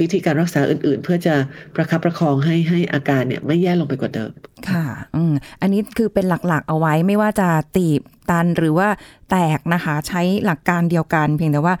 [0.00, 1.34] วิธีการรักษาอื่น ๆ เพื่อจะ
[1.74, 4.30] ประคับประคองให้ให้อาการเนี่ยไม่แย่ลงไปกว่าเดิม
[4.68, 4.84] ค่ะ
[5.16, 8.00] อืมอันนี้คือเป็นหลักๆเอาไว้ไม่ว่าจะตีบ
[8.30, 8.88] ตันหรือว่า
[9.30, 11.74] แตกนะคะใช้หลักการเดียวกัน เพียงแต่ว่า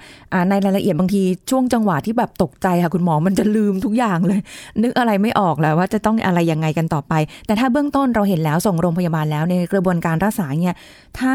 [0.48, 4.40] ในรายละเอียดบางทีช่วงจังหวะที่แบบตกใจค่ะคุณหมอมันจะลืมทุกอย่างเลย
[4.82, 7.14] นึกอะไรไม่ออกแล้วว่าจะต้องอะไรยังไงกันต่อไป
[7.46, 10.76] แต่ถ้าเบื้องต้นเราเห็นแล้วส่งโรงพยาบาลแล้วในกระบวนการรักษาเนี่ย
[11.18, 11.34] ถ้า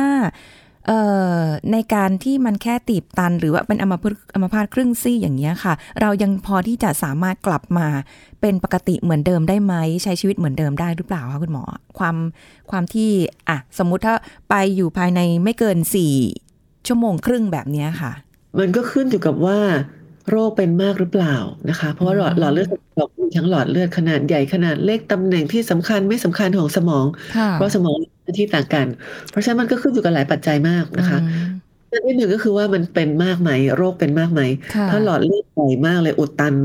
[1.72, 7.88] ในการที่มันแค่ตีบตัน หรือว่าเป็นอัมพฤกษ์อัมพาตครึ่งซี่อย่างเงี้ยค่ะ เรายังพอที่จะสามารถกลับมา
[8.42, 9.74] เป็นปกติเหมือนเดิมได้ไหม
[10.04, 11.64] ใช้ชีวิตเหมือนเดิมได้หรือเปล่าคะคุณหมอ
[12.00, 12.16] ความ
[12.72, 13.10] ความที่
[13.50, 14.16] อะสมมุติถ้า
[14.50, 16.14] ไปอยู่ภายในไม่เกินสี่
[16.88, 18.12] ชั่วโมงครึ่งแบบเนี้ยค่ะ
[18.60, 19.60] มันก็ขึ้นอยู่กับว่า
[20.30, 21.36] โรคเป็นมากหรือเปล่า
[21.70, 27.98] นะคะ เพราะว่าหลอดอืมหลอดเลือดสมองมีทั้งหลอดเลือดขนาดใหญ่ขนาดเล็กตำแหน่งที่สำคัญไม่สำคัญของสมองค่ะเพราะสมอง
[28.28, 28.88] มีหน้าที่ต่างกัน
[29.32, 31.48] เพราะฉะนั้นมันก็ขึ้นอยู่กับหลายปัจจัยมากนะคะอืม
[31.92, 34.42] อันที่หนึ่งก็คือว่ามันเป็นมากไหมโรคเป็นมากไหม
[34.76, 36.56] ค่ะถ้าหลอดเลือดใหญ่มากเลยอุดตัน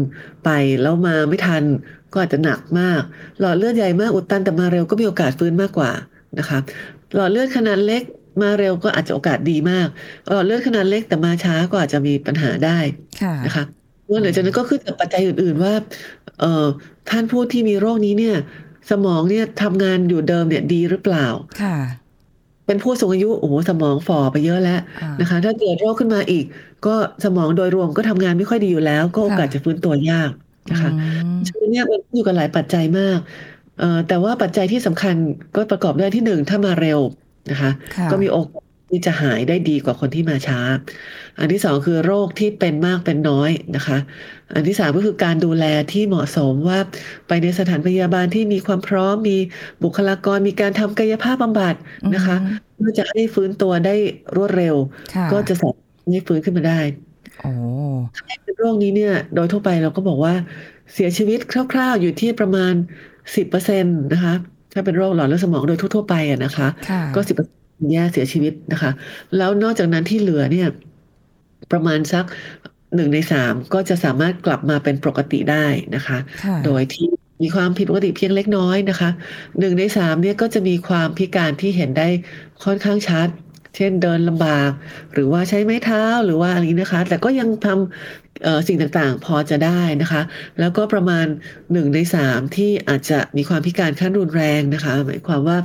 [0.45, 0.51] ไป
[0.83, 1.65] แล้วมาไม่ทัน
[2.13, 3.01] ก็อาจจะหนักมาก
[3.41, 5.91] หลอดเลือดใหญ่มากอุดตันแต่มาเร็วก็มีโอกาสฟื้นมากกว่า
[6.39, 6.59] นะคะ
[7.15, 8.03] หลอดเลือดขนาดเล็ก
[8.43, 9.89] มาเร็วก็อาจจะโอกาสดีมาก
[10.29, 12.79] หลอดเลือดขนาดเล็กแต่มาช้าก็อาจจะมีปัญหาได้
[13.23, 13.65] ค่ะนะคะ
[14.09, 15.75] นอกเหนือจากนั้นก็ขึ้นกับปัจจัยอื่น ๆว่า
[16.41, 16.67] เอ่อ
[17.11, 18.37] ท่านผู้ที่มีโรคนี้เนี่ย
[18.91, 21.27] สมองเนี่ยทำงานอยู่เดิมเนี่ยดีหรือเปล่า
[21.63, 21.77] ค่ะ
[22.67, 26.45] เป็นผู้สูงอายุโอ้โหสมองฝ่อไปเยอะแล้วอ่านะคะ ถ้าเกิดโรคขึ้นมาอีก
[26.87, 30.31] ก็สมองโดยรวมก็ทำงานไม่ค่อยดีอยู่แล้ว ก็โอกาสค่ะจะฟื้นตัวยาก
[30.71, 33.19] นะคะอืมฉะนั้นเนี่ยมันอยู่กับหลายปัจจัยมาก
[33.79, 35.15] เอ่อแต่ว่าปัจจัยที่สำคัญ
[35.55, 37.01] ก็ประกอบด้วยที่หนึ่งถ้ามาเร็ว
[37.51, 38.63] นะคะค่ะก็มีโอกาส
[38.93, 40.61] ที่จะหายได้ดีกว่าคนที่มาช้า
[41.39, 43.99] อันที่สองคือโรคที่เป็นมากเป็นน้อยนะคะ
[44.55, 46.79] อันที่สามก็คือการดูแลที่เหมาะสมว่า
[47.29, 49.37] ไปในสถานพยาบาลที่มีความพร้อมมี
[49.85, 51.75] บุคลากรมีการทำกายภาพบำบัด
[52.15, 53.95] นะคะอืมเพื่อจะให้ฟื้นตัวได้
[54.37, 54.77] รวดเร็ว
[55.15, 56.81] ค่ะก็จะสามารถให้ฟื้นขึ้นมาได้
[57.41, 57.53] โอ้
[58.59, 60.35] โรคนี้เนี่ย โดยทั่วไปเราก็บอกว่า
[60.93, 61.39] เสียชีวิต
[61.73, 62.75] คร่าว ๆ อยู่ที่ประมาณ
[63.37, 64.35] 10%นะคะ
[64.73, 68.91] ถ้าเป็นโรคหลอดเลือดสมองโดยทั่วๆไปอะนะคะค่ะก็10% แย่เสียชีวิตนะคะ
[69.37, 70.69] แล้วนอกจากนั้นที่เหลือเนี่ย
[71.73, 72.25] ประมาณสัก
[72.95, 77.07] หนึ่งในสามก็จะสามารถกลับมาเป็นปกติได้นะคะค่ะโดยที่
[77.43, 79.11] มีความผิดปกติเพียงเล็กน้อยนะคะ
[79.59, 82.09] หนึ่งในสามเนี่ยก็จะมีความพิการที่เห็นได้
[82.65, 83.29] ค่อนข้างชัด
[83.77, 84.71] เช่นเดินลำบาก
[85.13, 88.22] หรือว่าใช้ไม้เท้าหรือว่าอะไรนี้นะคะ แต่ก็ยังทำเอ่อ
[88.69, 90.23] สิ่งต่างๆ พอจะได้นะคะ
[90.61, 91.27] แล้วก็ประมาณ
[91.73, 95.57] หนึ่งในสามที่อาจจะมีความพิการขั้นรุนแรงนะคะ หมายความว่า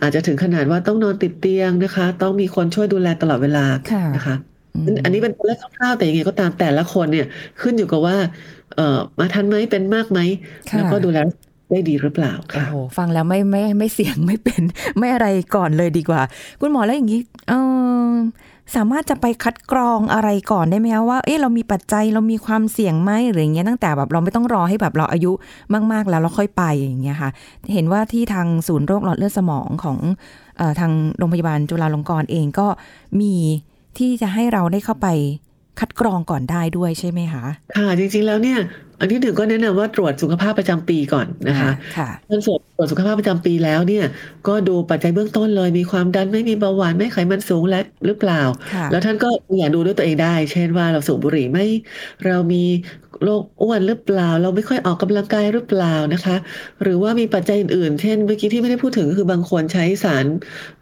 [0.00, 4.34] อาจจะถึงขนาดว่าต้องนอนติดเตียงนะคะ ต้องมีคนช่วยดูแลตลอดเวลาค่ะนะคะ
[4.84, 7.26] มอันนี้เป็นตัวเลขคร่าวๆแต่ยังไงก็ตามแต่ละคนเนี่ย
[7.60, 8.16] ขึ้นอยู่กับว่า
[8.76, 10.20] เอ่อมาทันไหมเป็นมากไหม
[10.70, 11.18] ค่ะแล้วก็ดูแล
[11.70, 14.62] ได้ดีหรือเปล่าโอ้ค่ะโหฟังแล้วไม่ไม่ไม่เสี่ยงไม่เป็น
[14.98, 16.22] ไม่อะไรก่อนเลยดีกว่า
[16.60, 17.54] คุณหมอแล้วอย่างนี้เอ
[18.10, 18.12] อ
[18.74, 25.32] สามารถจะไปคัดกรองอะไรก่อนได้ไหมคะว่าเอ๊ะเรามีปัจจัยเรามีความเสี่ยงไหมหรืออย่างเงี้ยตั้งแต่แบบเราไม่ต้องรอให้แบบเราอายุ
[25.92, 27.30] มากๆแล้วเราค่อยไปอย่างเงี้ยค่ะ
[27.72, 29.98] เห็นว่าที่ทางศูนย์โรคหลอดเลือดสมองของ
[30.60, 32.66] อทางโรงพยาบาลจุฬาลงกรณ์เองก็
[33.20, 33.34] มี
[33.98, 35.06] ที่จะให้เราได้เข้าไป
[35.80, 37.44] คัดกรองก่อนได้ด้วยใช่ไหมคะ
[37.76, 38.58] ค่ะ จริงๆแล้วเนี่ย
[39.00, 44.04] อันที่หนึ่งก็แนะนำว่าตรวจสุขภาพประจำปีก่อนนะคะค่ะท่านตรวจตรวจสุขภาพประจำปีแล้วเนี่ย
[44.48, 48.40] ก็ดูปัจจัยเบื้องต้นเลย มีความดันไม่มีเบาหวานไม่ไขมันสูงและหรือเปล่า
[48.74, 51.58] ค่ะแล้วท่านก็อยากดูด้วยตัวเองได้ เช่นว่าเราสูบบุหรี่ไหม
[52.26, 52.64] เรามี
[53.24, 56.36] โรคอ้วนหรือเปล่า เราไม่ค่อยออกกำลังกายหรือเปล่านะคะ
[56.82, 60.26] หรือว่ามีปัจจัยอื่นๆ เช่นเมื่อกี้ที่ไม่ได้พูดถึงก็คือบางคนใช้สาร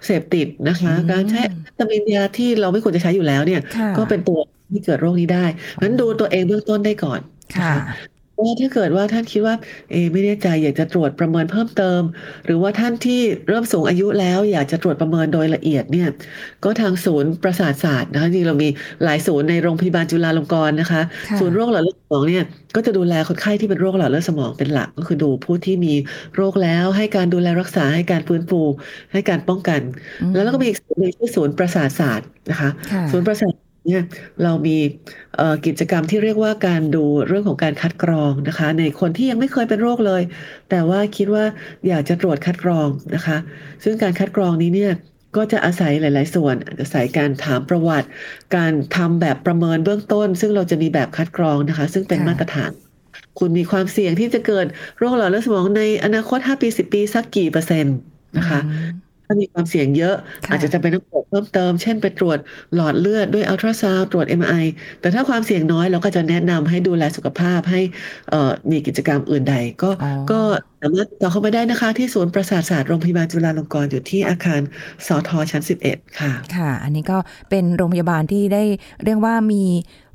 [0.05, 4.39] เสพติดนะคะอืมการใช้แอมเฟตามินยาที่เราไม่ควรจะใช้อยู่แล้วเนี่ยค่ะก็เป็นตัว
[4.73, 5.45] ที่เกิดโรคนี้ได้
[5.83, 7.73] งั้นดูตัวเองเบื้องต้นได้ก่อนนค่ะ
[8.45, 9.55] ว่าถ้าเกิดว่าท่านคิดว่า
[9.91, 12.03] เออไม่แน่ใจอยากจะตรวจประเมินเพิ่มเติม
[12.47, 16.09] หรือว่าท่านที่เริ่มสูงอายุแล้ว อยากจะตรวจประเมินโดยละเอียดเนี่ย
[16.65, 18.69] ก็ทางศูนย์ประสาทศาสตร์นะคะจริงๆเรามี
[19.05, 22.45] หลายศูนย์ในโรงพยาบาลจุฬาลงกรณ์นะคะค่ะศูนย์โรคหลอดเลือดสมองเนี่ย
[22.77, 25.95] ก็จะดูแลคนไข้ที่เป็นโรคหลอดเลือดสมองเป็นหลัก ก็คือดูผู้ที่มี
[26.37, 28.61] โรคแล้วให้การดูแลรักษาให้การฟื้นฟู
[29.13, 29.81] ให้การป้องกัน
[30.23, 34.03] อืมแล้วเราก็มีอีกศูนย์หนึ่งชื่อศูนย์ประสาทศาสตร์นะคะค่ะศูนย์ประสาท เนี่ย
[34.43, 34.77] เรามี
[35.37, 40.23] เอ่อกิจกรรมที่เรียกว่าการดูเรื่องของการคัดกรองนะคะ ในคนที่ยังไม่เคยเป็นโรคเลย
[40.71, 41.45] แต่ว่าคิดว่า
[41.89, 43.37] อยากจะตรวจคัดกรองนะคะ
[43.85, 44.93] ซึ่งการคัดกรองนี้เนี่ย
[45.37, 48.09] ก็จะอาศัยหลาย ๆ ส่วนอาศัยการถามประวัติ
[48.57, 52.71] การทำแบบประเมินเบื้องต้น ซึ่งเราจะมีแบบคัดกรองนะคะ ซึ่งเป็นค่ะมาตรฐาน
[53.39, 54.67] คุณมีความเสี่ยงที่จะเกิด
[54.99, 57.97] โรคหลอดเลือดสมองในอนาคต 5 ปี 10 ปีสักกี่เปอร์เซ็นต์
[58.39, 60.15] นะคะอืม ถ้ามีความเสี่ยงเยอะ
[60.47, 62.39] ค่ะอาจจะจำเป็นต้องตรวจเพิ่มเติม เช่นไปตรวจ
[62.75, 64.65] หลอดเลือดด้วยอัลตราซาวด์ตรวจ MRI
[65.01, 67.81] แต่ถ้าความเสี่ยงน้อยเราก็จะแนะนำให้ดูแลสุขภาพให้
[68.31, 70.41] เอ่อมีกิจกรรมอื่นใด ก็อ๋อก็
[70.81, 74.61] สามารถติดต่อเข้าไปได้นะคะ ที่ศูนย์ประสาทศาสตร์โรงพยาบาลจุฬาลงกรณ์อยู่ที่อาคาร
[75.07, 77.19] สอทอชั้น 11 ค่ะ ค่ะ อันนี้ก็
[77.51, 78.65] เป็นโรงพยาบาลที่ได้
[79.05, 79.65] เรียกว่ามี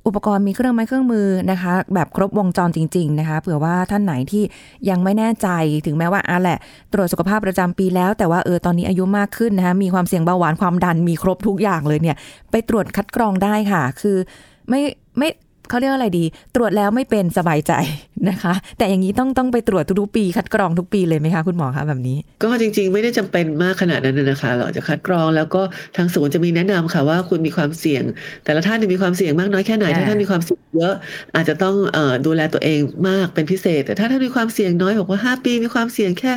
[0.08, 4.44] อุปกรณ์มีเครื่องไม้เครื่องมือนะคะ แบบครบวงจรจริง ๆ นะคะเผื่อว่าท่านไหนที่
[4.90, 5.48] ยังไม่แน่ใจ
[5.86, 6.60] ถึงแม้ว่าอะแหละ
[6.94, 12.18] ตรวจสุขภาพประจำปีแล้ว แต่ว่าเออตอนนี้อายุมากขึ้นนะคะมีความเสี่ยงเบาหวานความดันมีครบทุกอย่างเลยเนี่ย
[12.52, 14.18] ไปตรวจคัดกรองได้ค่ะ คือ
[14.70, 14.82] ไม่
[15.18, 15.30] ไม่
[15.70, 16.26] เขาเรียกว่าอะไรดี
[16.56, 17.74] ตรวจแล้วไม่เป็นสบายใจ
[18.30, 25.62] นะคะ แต่อย่างนี้ต้องต้องไปตรวจทุกๆปี คัดกรองทุกปีเลยไหมคะคุณหมอคะแบบนี้ ก็จริง ๆ ไม่ได้จำเป็นมากขนาดนั้นนะคะเราจะคัดกรองแล้วก็
[25.96, 28.04] ทางศูนย์จะมีแนะนำค่ะว่าคุณมีความเสี่ยง
[28.46, 30.94] แต่ละท่านเนี่ยมีความเสี่ยงมากน้อยแค่ไหนอ่าถ้าท่านมีความเสี่ยงเยอะ
[31.36, 36.34] อาจจะต้องเอ่อดูแลตัวเองมากเป็นพิเศษ แต่ถ้าท่านมีความเสี่ยงน้อยบอกว่า 5 ปีมีความเสี่ยงแค่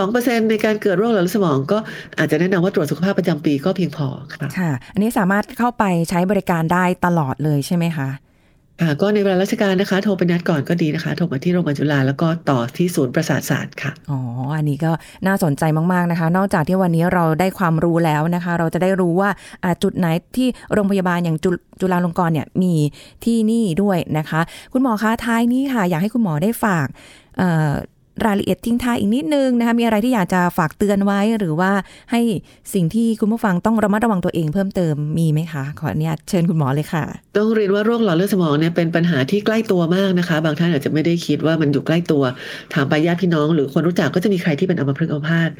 [0.00, 1.78] 0.2%ในการเกิดโรคหลอดเลือดสมอง ก็
[2.18, 8.08] อาจจะแนะนำว่าตรวจสุขภาพประจำปีก็เพียงพอค่ะค่ะ อันนี้สามารถเข้าไปใช้บริการได้ตลอดเลยใช่ไหมคะ
[8.82, 14.18] ค่ะก็ในเวลาราชการนะคะ โทรไปนัดก่อนก็ดีนะคะ โทรมาที่โรงพยาบาลจุฬาแล้วก็ต่อที่ศูนย์ประสาทศาสตร์ค่ะ อ๋อ
[14.56, 14.92] อันนี้ก็
[15.26, 19.30] น่าสนใจมากๆนะคะ นอกจากที่วันนี้เราได้ความรู้แล้วนะคะ เราจะได้รู้ว่า
[19.64, 21.50] อ่าจุดไหนที่โรงพยาบาลอย่างจุ
[21.80, 22.74] จุฬาลงกรณ์เนี่ยมี
[23.24, 24.40] ที่นี่ด้วยนะคะ
[24.72, 26.86] คุณหมอคะท้ายนี้ค่ะ อยากให้คุณหมอได้ฝาก
[27.38, 27.72] เอ่อ
[28.26, 31.70] รายละเอียดทิ้งท้ายอีกนิดนึงนะคะมีอะไรที่อยากจะฝากเตือนไว้ หรือว่า
[32.12, 32.20] ให้
[32.74, 37.04] สิ่งที่คุณผู้ฟังต้องระมัดระวังตัวเองเพิ่มเติมมีไหมคะ ขออนุญาตเชิญคุณหมอเลยค่ะ
[37.36, 42.22] ต้องเรียนว่าโรคหลอดเลือดสมองเนี่ยเป็นปัญหาที่ใกล้ตัวมากนะคะ บางท่านอาจจะไม่ได้คิดว่ามันอยู่ใกล้ตัว
[42.74, 45.50] ถามไปญาติพี่น้อง หรือคนรู้จักก็จะมีใครที่เป็นอัมพฤกษ์อัมพาต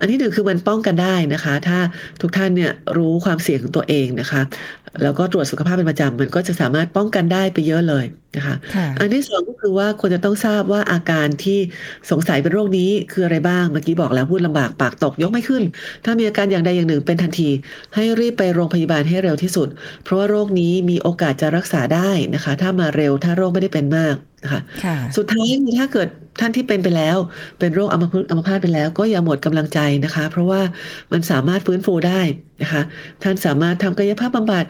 [0.00, 1.78] อันที่หนึ่งคือมันป้องกันได้นะคะ ถ้า
[2.22, 4.40] ทุกท่านเนี่ยรู้ความเสี่ยงของตัวเองนะคะ
[5.02, 8.04] แล้วก็ตรวจสุขภาพเป็นประจำมันก็จะสามารถป้องกันได้ไปเยอะเลย
[8.36, 11.58] นะคะค่ะอันที่สองก็คือว่าควรจะต้องทราบว่าอาการที่
[12.10, 15.62] สงสัยเป็นโรคนี้คืออะไรบ้าง เมื่อกี้บอกแล้วพูดลำบากปากตกยกไม่ขึ้น
[16.04, 17.48] ถ้ามีอาการอย่างใดอย่างหนึ่งเป็นทันที
[17.94, 19.68] ให้รีบไปโรงพยาบาลให้เร็วที่สุด
[20.04, 26.08] เพราะว่าโรคนี้มีโอกาสจะรักษาได้นะคะ ถ้ามาเร็วถ้าโรคไม่ได้เป็นมากนะ คะค่ะ สุดท้ายถ้าเกิด
[26.40, 27.16] ท่านที่เป็นไปแล้ว
[27.58, 30.60] เป็นโรคอัมพฤกษ์อัมพาตไปแล้ว ก็อย่าหมดกำลังใจนะคะ เพราะว่า
[31.12, 32.20] มันสามารถฟื้นฟูได้
[32.62, 32.82] นะคะ
[33.22, 34.64] ท่านสามารถทำกายภาพบำบัด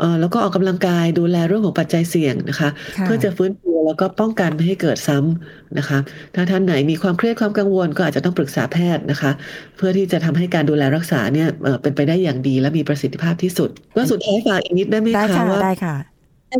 [0.00, 2.68] เอ่อแล้วก็ออกกำลังกายดูแลเรื่องของปัจจัยเสี่ยงนะคะ
[2.98, 5.98] ค่ะเพื่อจะฟื้นฟูแล้วก็ป้องกันไม่ให้เกิดซ้ำนะคะ
[6.34, 9.30] ถ้าท่านไหนมีความเครียดความกังวล ก็อาจจะต้องปรึกษาแพทย์นะคะ
[9.76, 15.96] เพื่อที่จะทำให้การดูแลรักษาเนี่ยเอ่อเป็นไปได้อย่างดีและมีประสิทธิภาพที่สุดก็สุดท้ายฝากอีกนิดได้ไหมได้คะค่ะว่าได้ค่ะ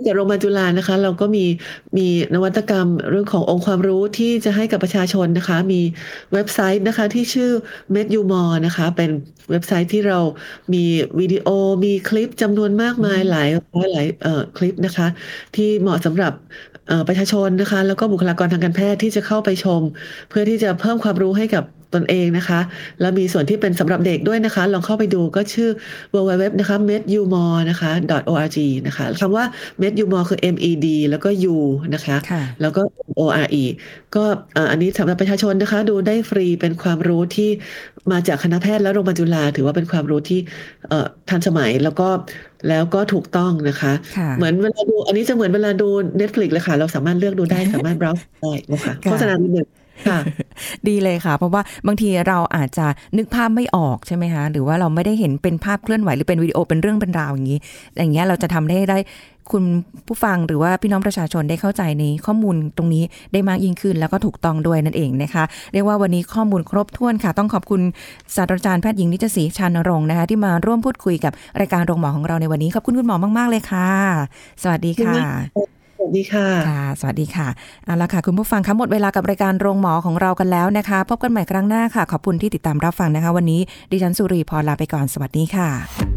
[0.07, 1.45] จากโรงพยาบาลจุฬานะคะ เราก็มี
[1.97, 5.81] มีนวัตกรรมเรื่องขององค์ความรู้ที่จะให้กับประชาชนนะคะ มี
[6.33, 7.51] เว็บไซต์นะคะที่ชื่อ
[7.95, 9.11] m e d u m o r นะคะ เป็น
[9.51, 10.19] เว็บไซต์ที่เรา
[10.75, 10.85] มี
[11.21, 11.49] วิดีโอ
[11.85, 15.07] มีคลิปจำนวนมากมายหลายร้อยหลายเอ่อคลิปนะคะ
[15.57, 16.33] ที่เหมาะสำหรับ
[16.89, 19.83] เอ่อประชาชนนะคะ แล้วก็บุคลากรทางการแพทย์ที่จะเข้าไปชม
[20.29, 22.61] เพื่อที่จะเพิ่มความรู้ให้กับ ตนเองนะคะ
[23.01, 25.71] แล้วมีส่วนที่เป็นสำหรับเด็กด้วยนะคะ ลองเข้าไปดูก็ชื่อ
[26.15, 27.91] www นะคะ medumore นะคะ
[28.33, 29.45] .org นะคะคำว่า
[29.83, 31.57] medumore คือ M E D แล้วก็ U
[31.95, 32.83] นะคะค่ะแล้วก็
[33.19, 33.65] O R E
[34.15, 34.25] ก็
[34.55, 37.51] เอ่ออันนี้สำหรับประชาชนนะคะ ดูได้ฟรีเป็นความรู้ที่
[38.13, 40.41] มาจากคณะแพทย์และโรงพยาบาลจุฬาถือว่าเป็นความรู้ที่
[40.89, 42.09] เอ่อทันสมัยแล้วก็
[42.69, 45.89] แล้วก็ถูกต้องนะคะค่ะเหมือนเวลาดู อันนี้จะเหมือนเวลาดู
[46.21, 49.82] Netflix เลยค่ะ เราสามารถเลือกดูได้สามารถ browse ได้นะคะค่ะโฆษณานิดหนึ่งค่ะ
[50.88, 52.87] ดีเลยค่ะ เพราะว่าบางทีเราอาจจะ
[53.17, 57.59] นึกภาพไม่ออกใช่ไหมคะ หรือว่าเราไม่ได้เห็นเป็นภาพเคลื่อนไหวหรือเป็นวิดีโอเป็นเรื่องเป็นราวอย่างนี้
[57.97, 58.99] อย่างเงี้ยเราจะทำได้ได้
[59.53, 59.65] คุณ
[60.07, 67.81] ผู้ฟังหรือว่าพี่น้องประชาชนได้เข้าใจในข้อมูลตรงนี้ได้มากยิ่งขึ้น แล้วก็ถูกต้องด้วยนั่นเองนะคะ เรียกว่าวันนี้ข้อมูลครบถ้วนค่ะ ต้องขอบคุณ
[68.37, 73.91] ศาสตราจารย์แพทย์หญิงนิจศรีชานรงค์นะคะที่มาร่วมพูดคุยกับรายการโรงหมอของเราในวันนี้ขอบคุณคุณหมอมาก ๆ เลยค่ะ
[74.62, 75.19] สวัสดีค่ะ
[75.82, 77.49] ส วัสดีค่ะค่ะ สวัสดีค่ะ
[77.85, 83.61] เอาละค่ะ คุณผู้ฟังคะหมดเวลากับรายการโรงหมอของเรากันแล้วนะคะ พบกันใหม่ครั้งหน้าค่ะ ขอบคุณที่ติดตามรับฟังนะคะ วันนี้
[83.93, 85.69] ดิฉันสุรีพรลาไปก่อนสวัสดีค่ะ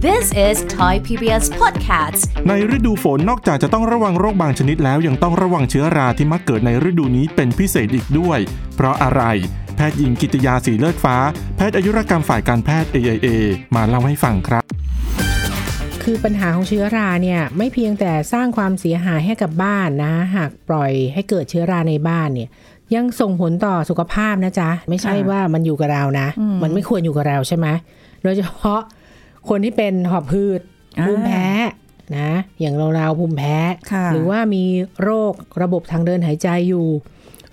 [0.06, 8.40] This is Thai PBS Podcast ในฤดูฝนนอกจากจะต้องระวังโรคบางชนิดแล้ว ยังต้องระวังเชื้อราที่มักเกิดในฤดูนี้เป็นพิเศษอีกด้วย
[8.76, 9.24] เพราะอะไร
[9.76, 11.18] แพทย์หญิงกิตยาสีเลือดฟ้า
[11.56, 13.28] แพทย์อายุรกรรมฝ่ายการแพทย์ AIA
[13.76, 14.64] มาเล่าให้ฟังครับ
[16.06, 22.50] คือปัญหาของเชื้อราเนี่ยไม่เพียงแต่สร้างความเสียหายให้กับบ้านนะ หากปล่อยให้เกิดเชื้อราในบ้านเนี่ย
[22.96, 27.68] ยังส่งผลต่อสุขภาพนะจ๊ะ ไม่ใช่ค่ะว่ามันอยู่กับเรานะอืมมันไม่ควรอยู่กับเราใช่ไหม
[28.24, 28.80] โดยเฉพาะ
[29.50, 30.62] คนที่เป็นหอบหืด
[31.00, 31.48] อ่าภูมิแพ้
[32.18, 33.56] นะ อย่างเราเราๆภูมิแพ้
[33.92, 34.64] ค่ะหรือว่ามี
[35.04, 36.88] โรคระบบทางเดินหายใจอยู่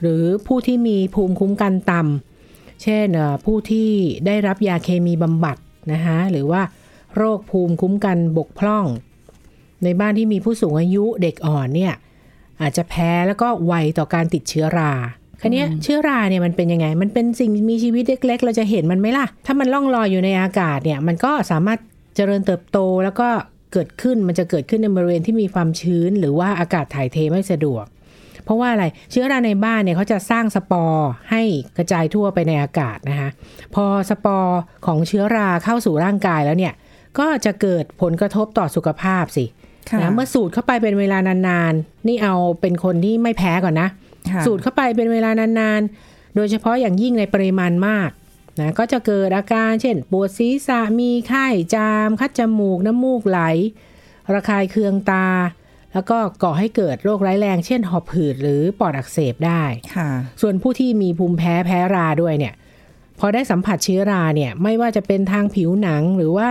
[0.00, 3.90] หรือผู้ที่มีภูมิคุ้มกันต่ำเช่นเอ่อผู้ที่
[4.26, 5.56] ได้รับยาเคมีบำบัด
[5.92, 6.62] นะคะหรือว่า
[7.16, 8.86] โรคภูมิคุ้มกันบกพร่อง
[9.84, 11.94] ในบ้านที่มีผู้สูงอายุเด็กอ่อนเนี่ย
[12.60, 14.92] อาจจะแพ้แล้วก็ไวต่อการติดเชื้อรา
[15.40, 21.78] คันนี้เชื้อราเนี่ยมันเป็นยังไง มันเป็นสิ่งมีชีวิตเล็กๆ เราจะเห็นมันไหมล่ะ ถ้ามันล่องลอยอยู่ในอากาศเนี่ย มันก็สามารถ
[22.16, 23.28] เจริญเติบโตแล้วก็
[23.72, 27.84] เกิดขึ้น มันจะเกิดขึ้นในบริเวณที่มีความชื้น หรือว่าอากาศถ่ายเทไม่สะดวก
[28.44, 31.42] เพราะว่าอะไร เชื้อราในบ้านเนี่ยเขาจะสร้างสปอร์ให้
[31.76, 33.30] กระจายทั่วไปในอากาศนะคะ
[33.74, 36.72] พอสปอร์ของเชื้อราเข้าสู่ร่างกายแล้วเนี่ย
[37.18, 39.44] ก็จะเกิดผลกระทบต่อสุขภาพสิ
[39.90, 43.88] ค่ะนะเมื่อสูดเข้าไปเป็นเวลานานๆ นี่เอาเป็นคนที่ไม่แพ้ก่อนนะ
[44.30, 48.10] ค่ะสูดเข้าไปเป็นเวลานานๆ โดยเฉพาะอย่างยิ่งในปริมาณมาก
[48.60, 53.40] นะก็จะเกิดอาการเช่น ปวดศีรษะมีไข้จาม คัดจมูก น้ำมูกไหล
[54.34, 55.28] ระคายเคืองตา
[55.94, 59.62] แล้วก็ก่อให้เกิดโรคร้ายแรง เช่นหอบหืดหรือปอดอักเสบได้
[59.96, 60.08] ค่ะ
[60.40, 62.54] ส่วนผู้ที่มีภูมิแพ้แพ้ราด้วยเนี่ย
[63.18, 66.50] พอได้สัมผัสเชื้อราเนี่ย ไม่ว่าจะเป็นทางผิวหนังหรือว่า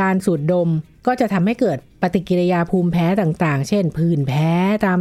[0.00, 0.68] การสูดดม
[1.06, 4.50] ก็จะทำให้เกิดปฏิกิริยาภูมิแพ้ต่างๆ เช่น ผื่นแพ้
[4.84, 5.00] ตาม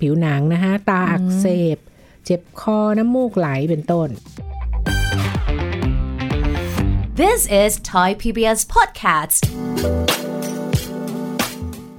[0.00, 1.46] ผิวหนังนะคะตาอักเส
[1.76, 1.78] บ
[2.24, 4.08] เจ็บคอน้ำมูกไหลเป็นต้น
[7.20, 9.40] This is Thai PBS Podcast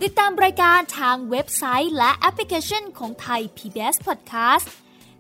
[0.04, 4.68] ติดตามรายการทางเว็บไซต์และแอปพลิเคชันของไทย PBS Podcast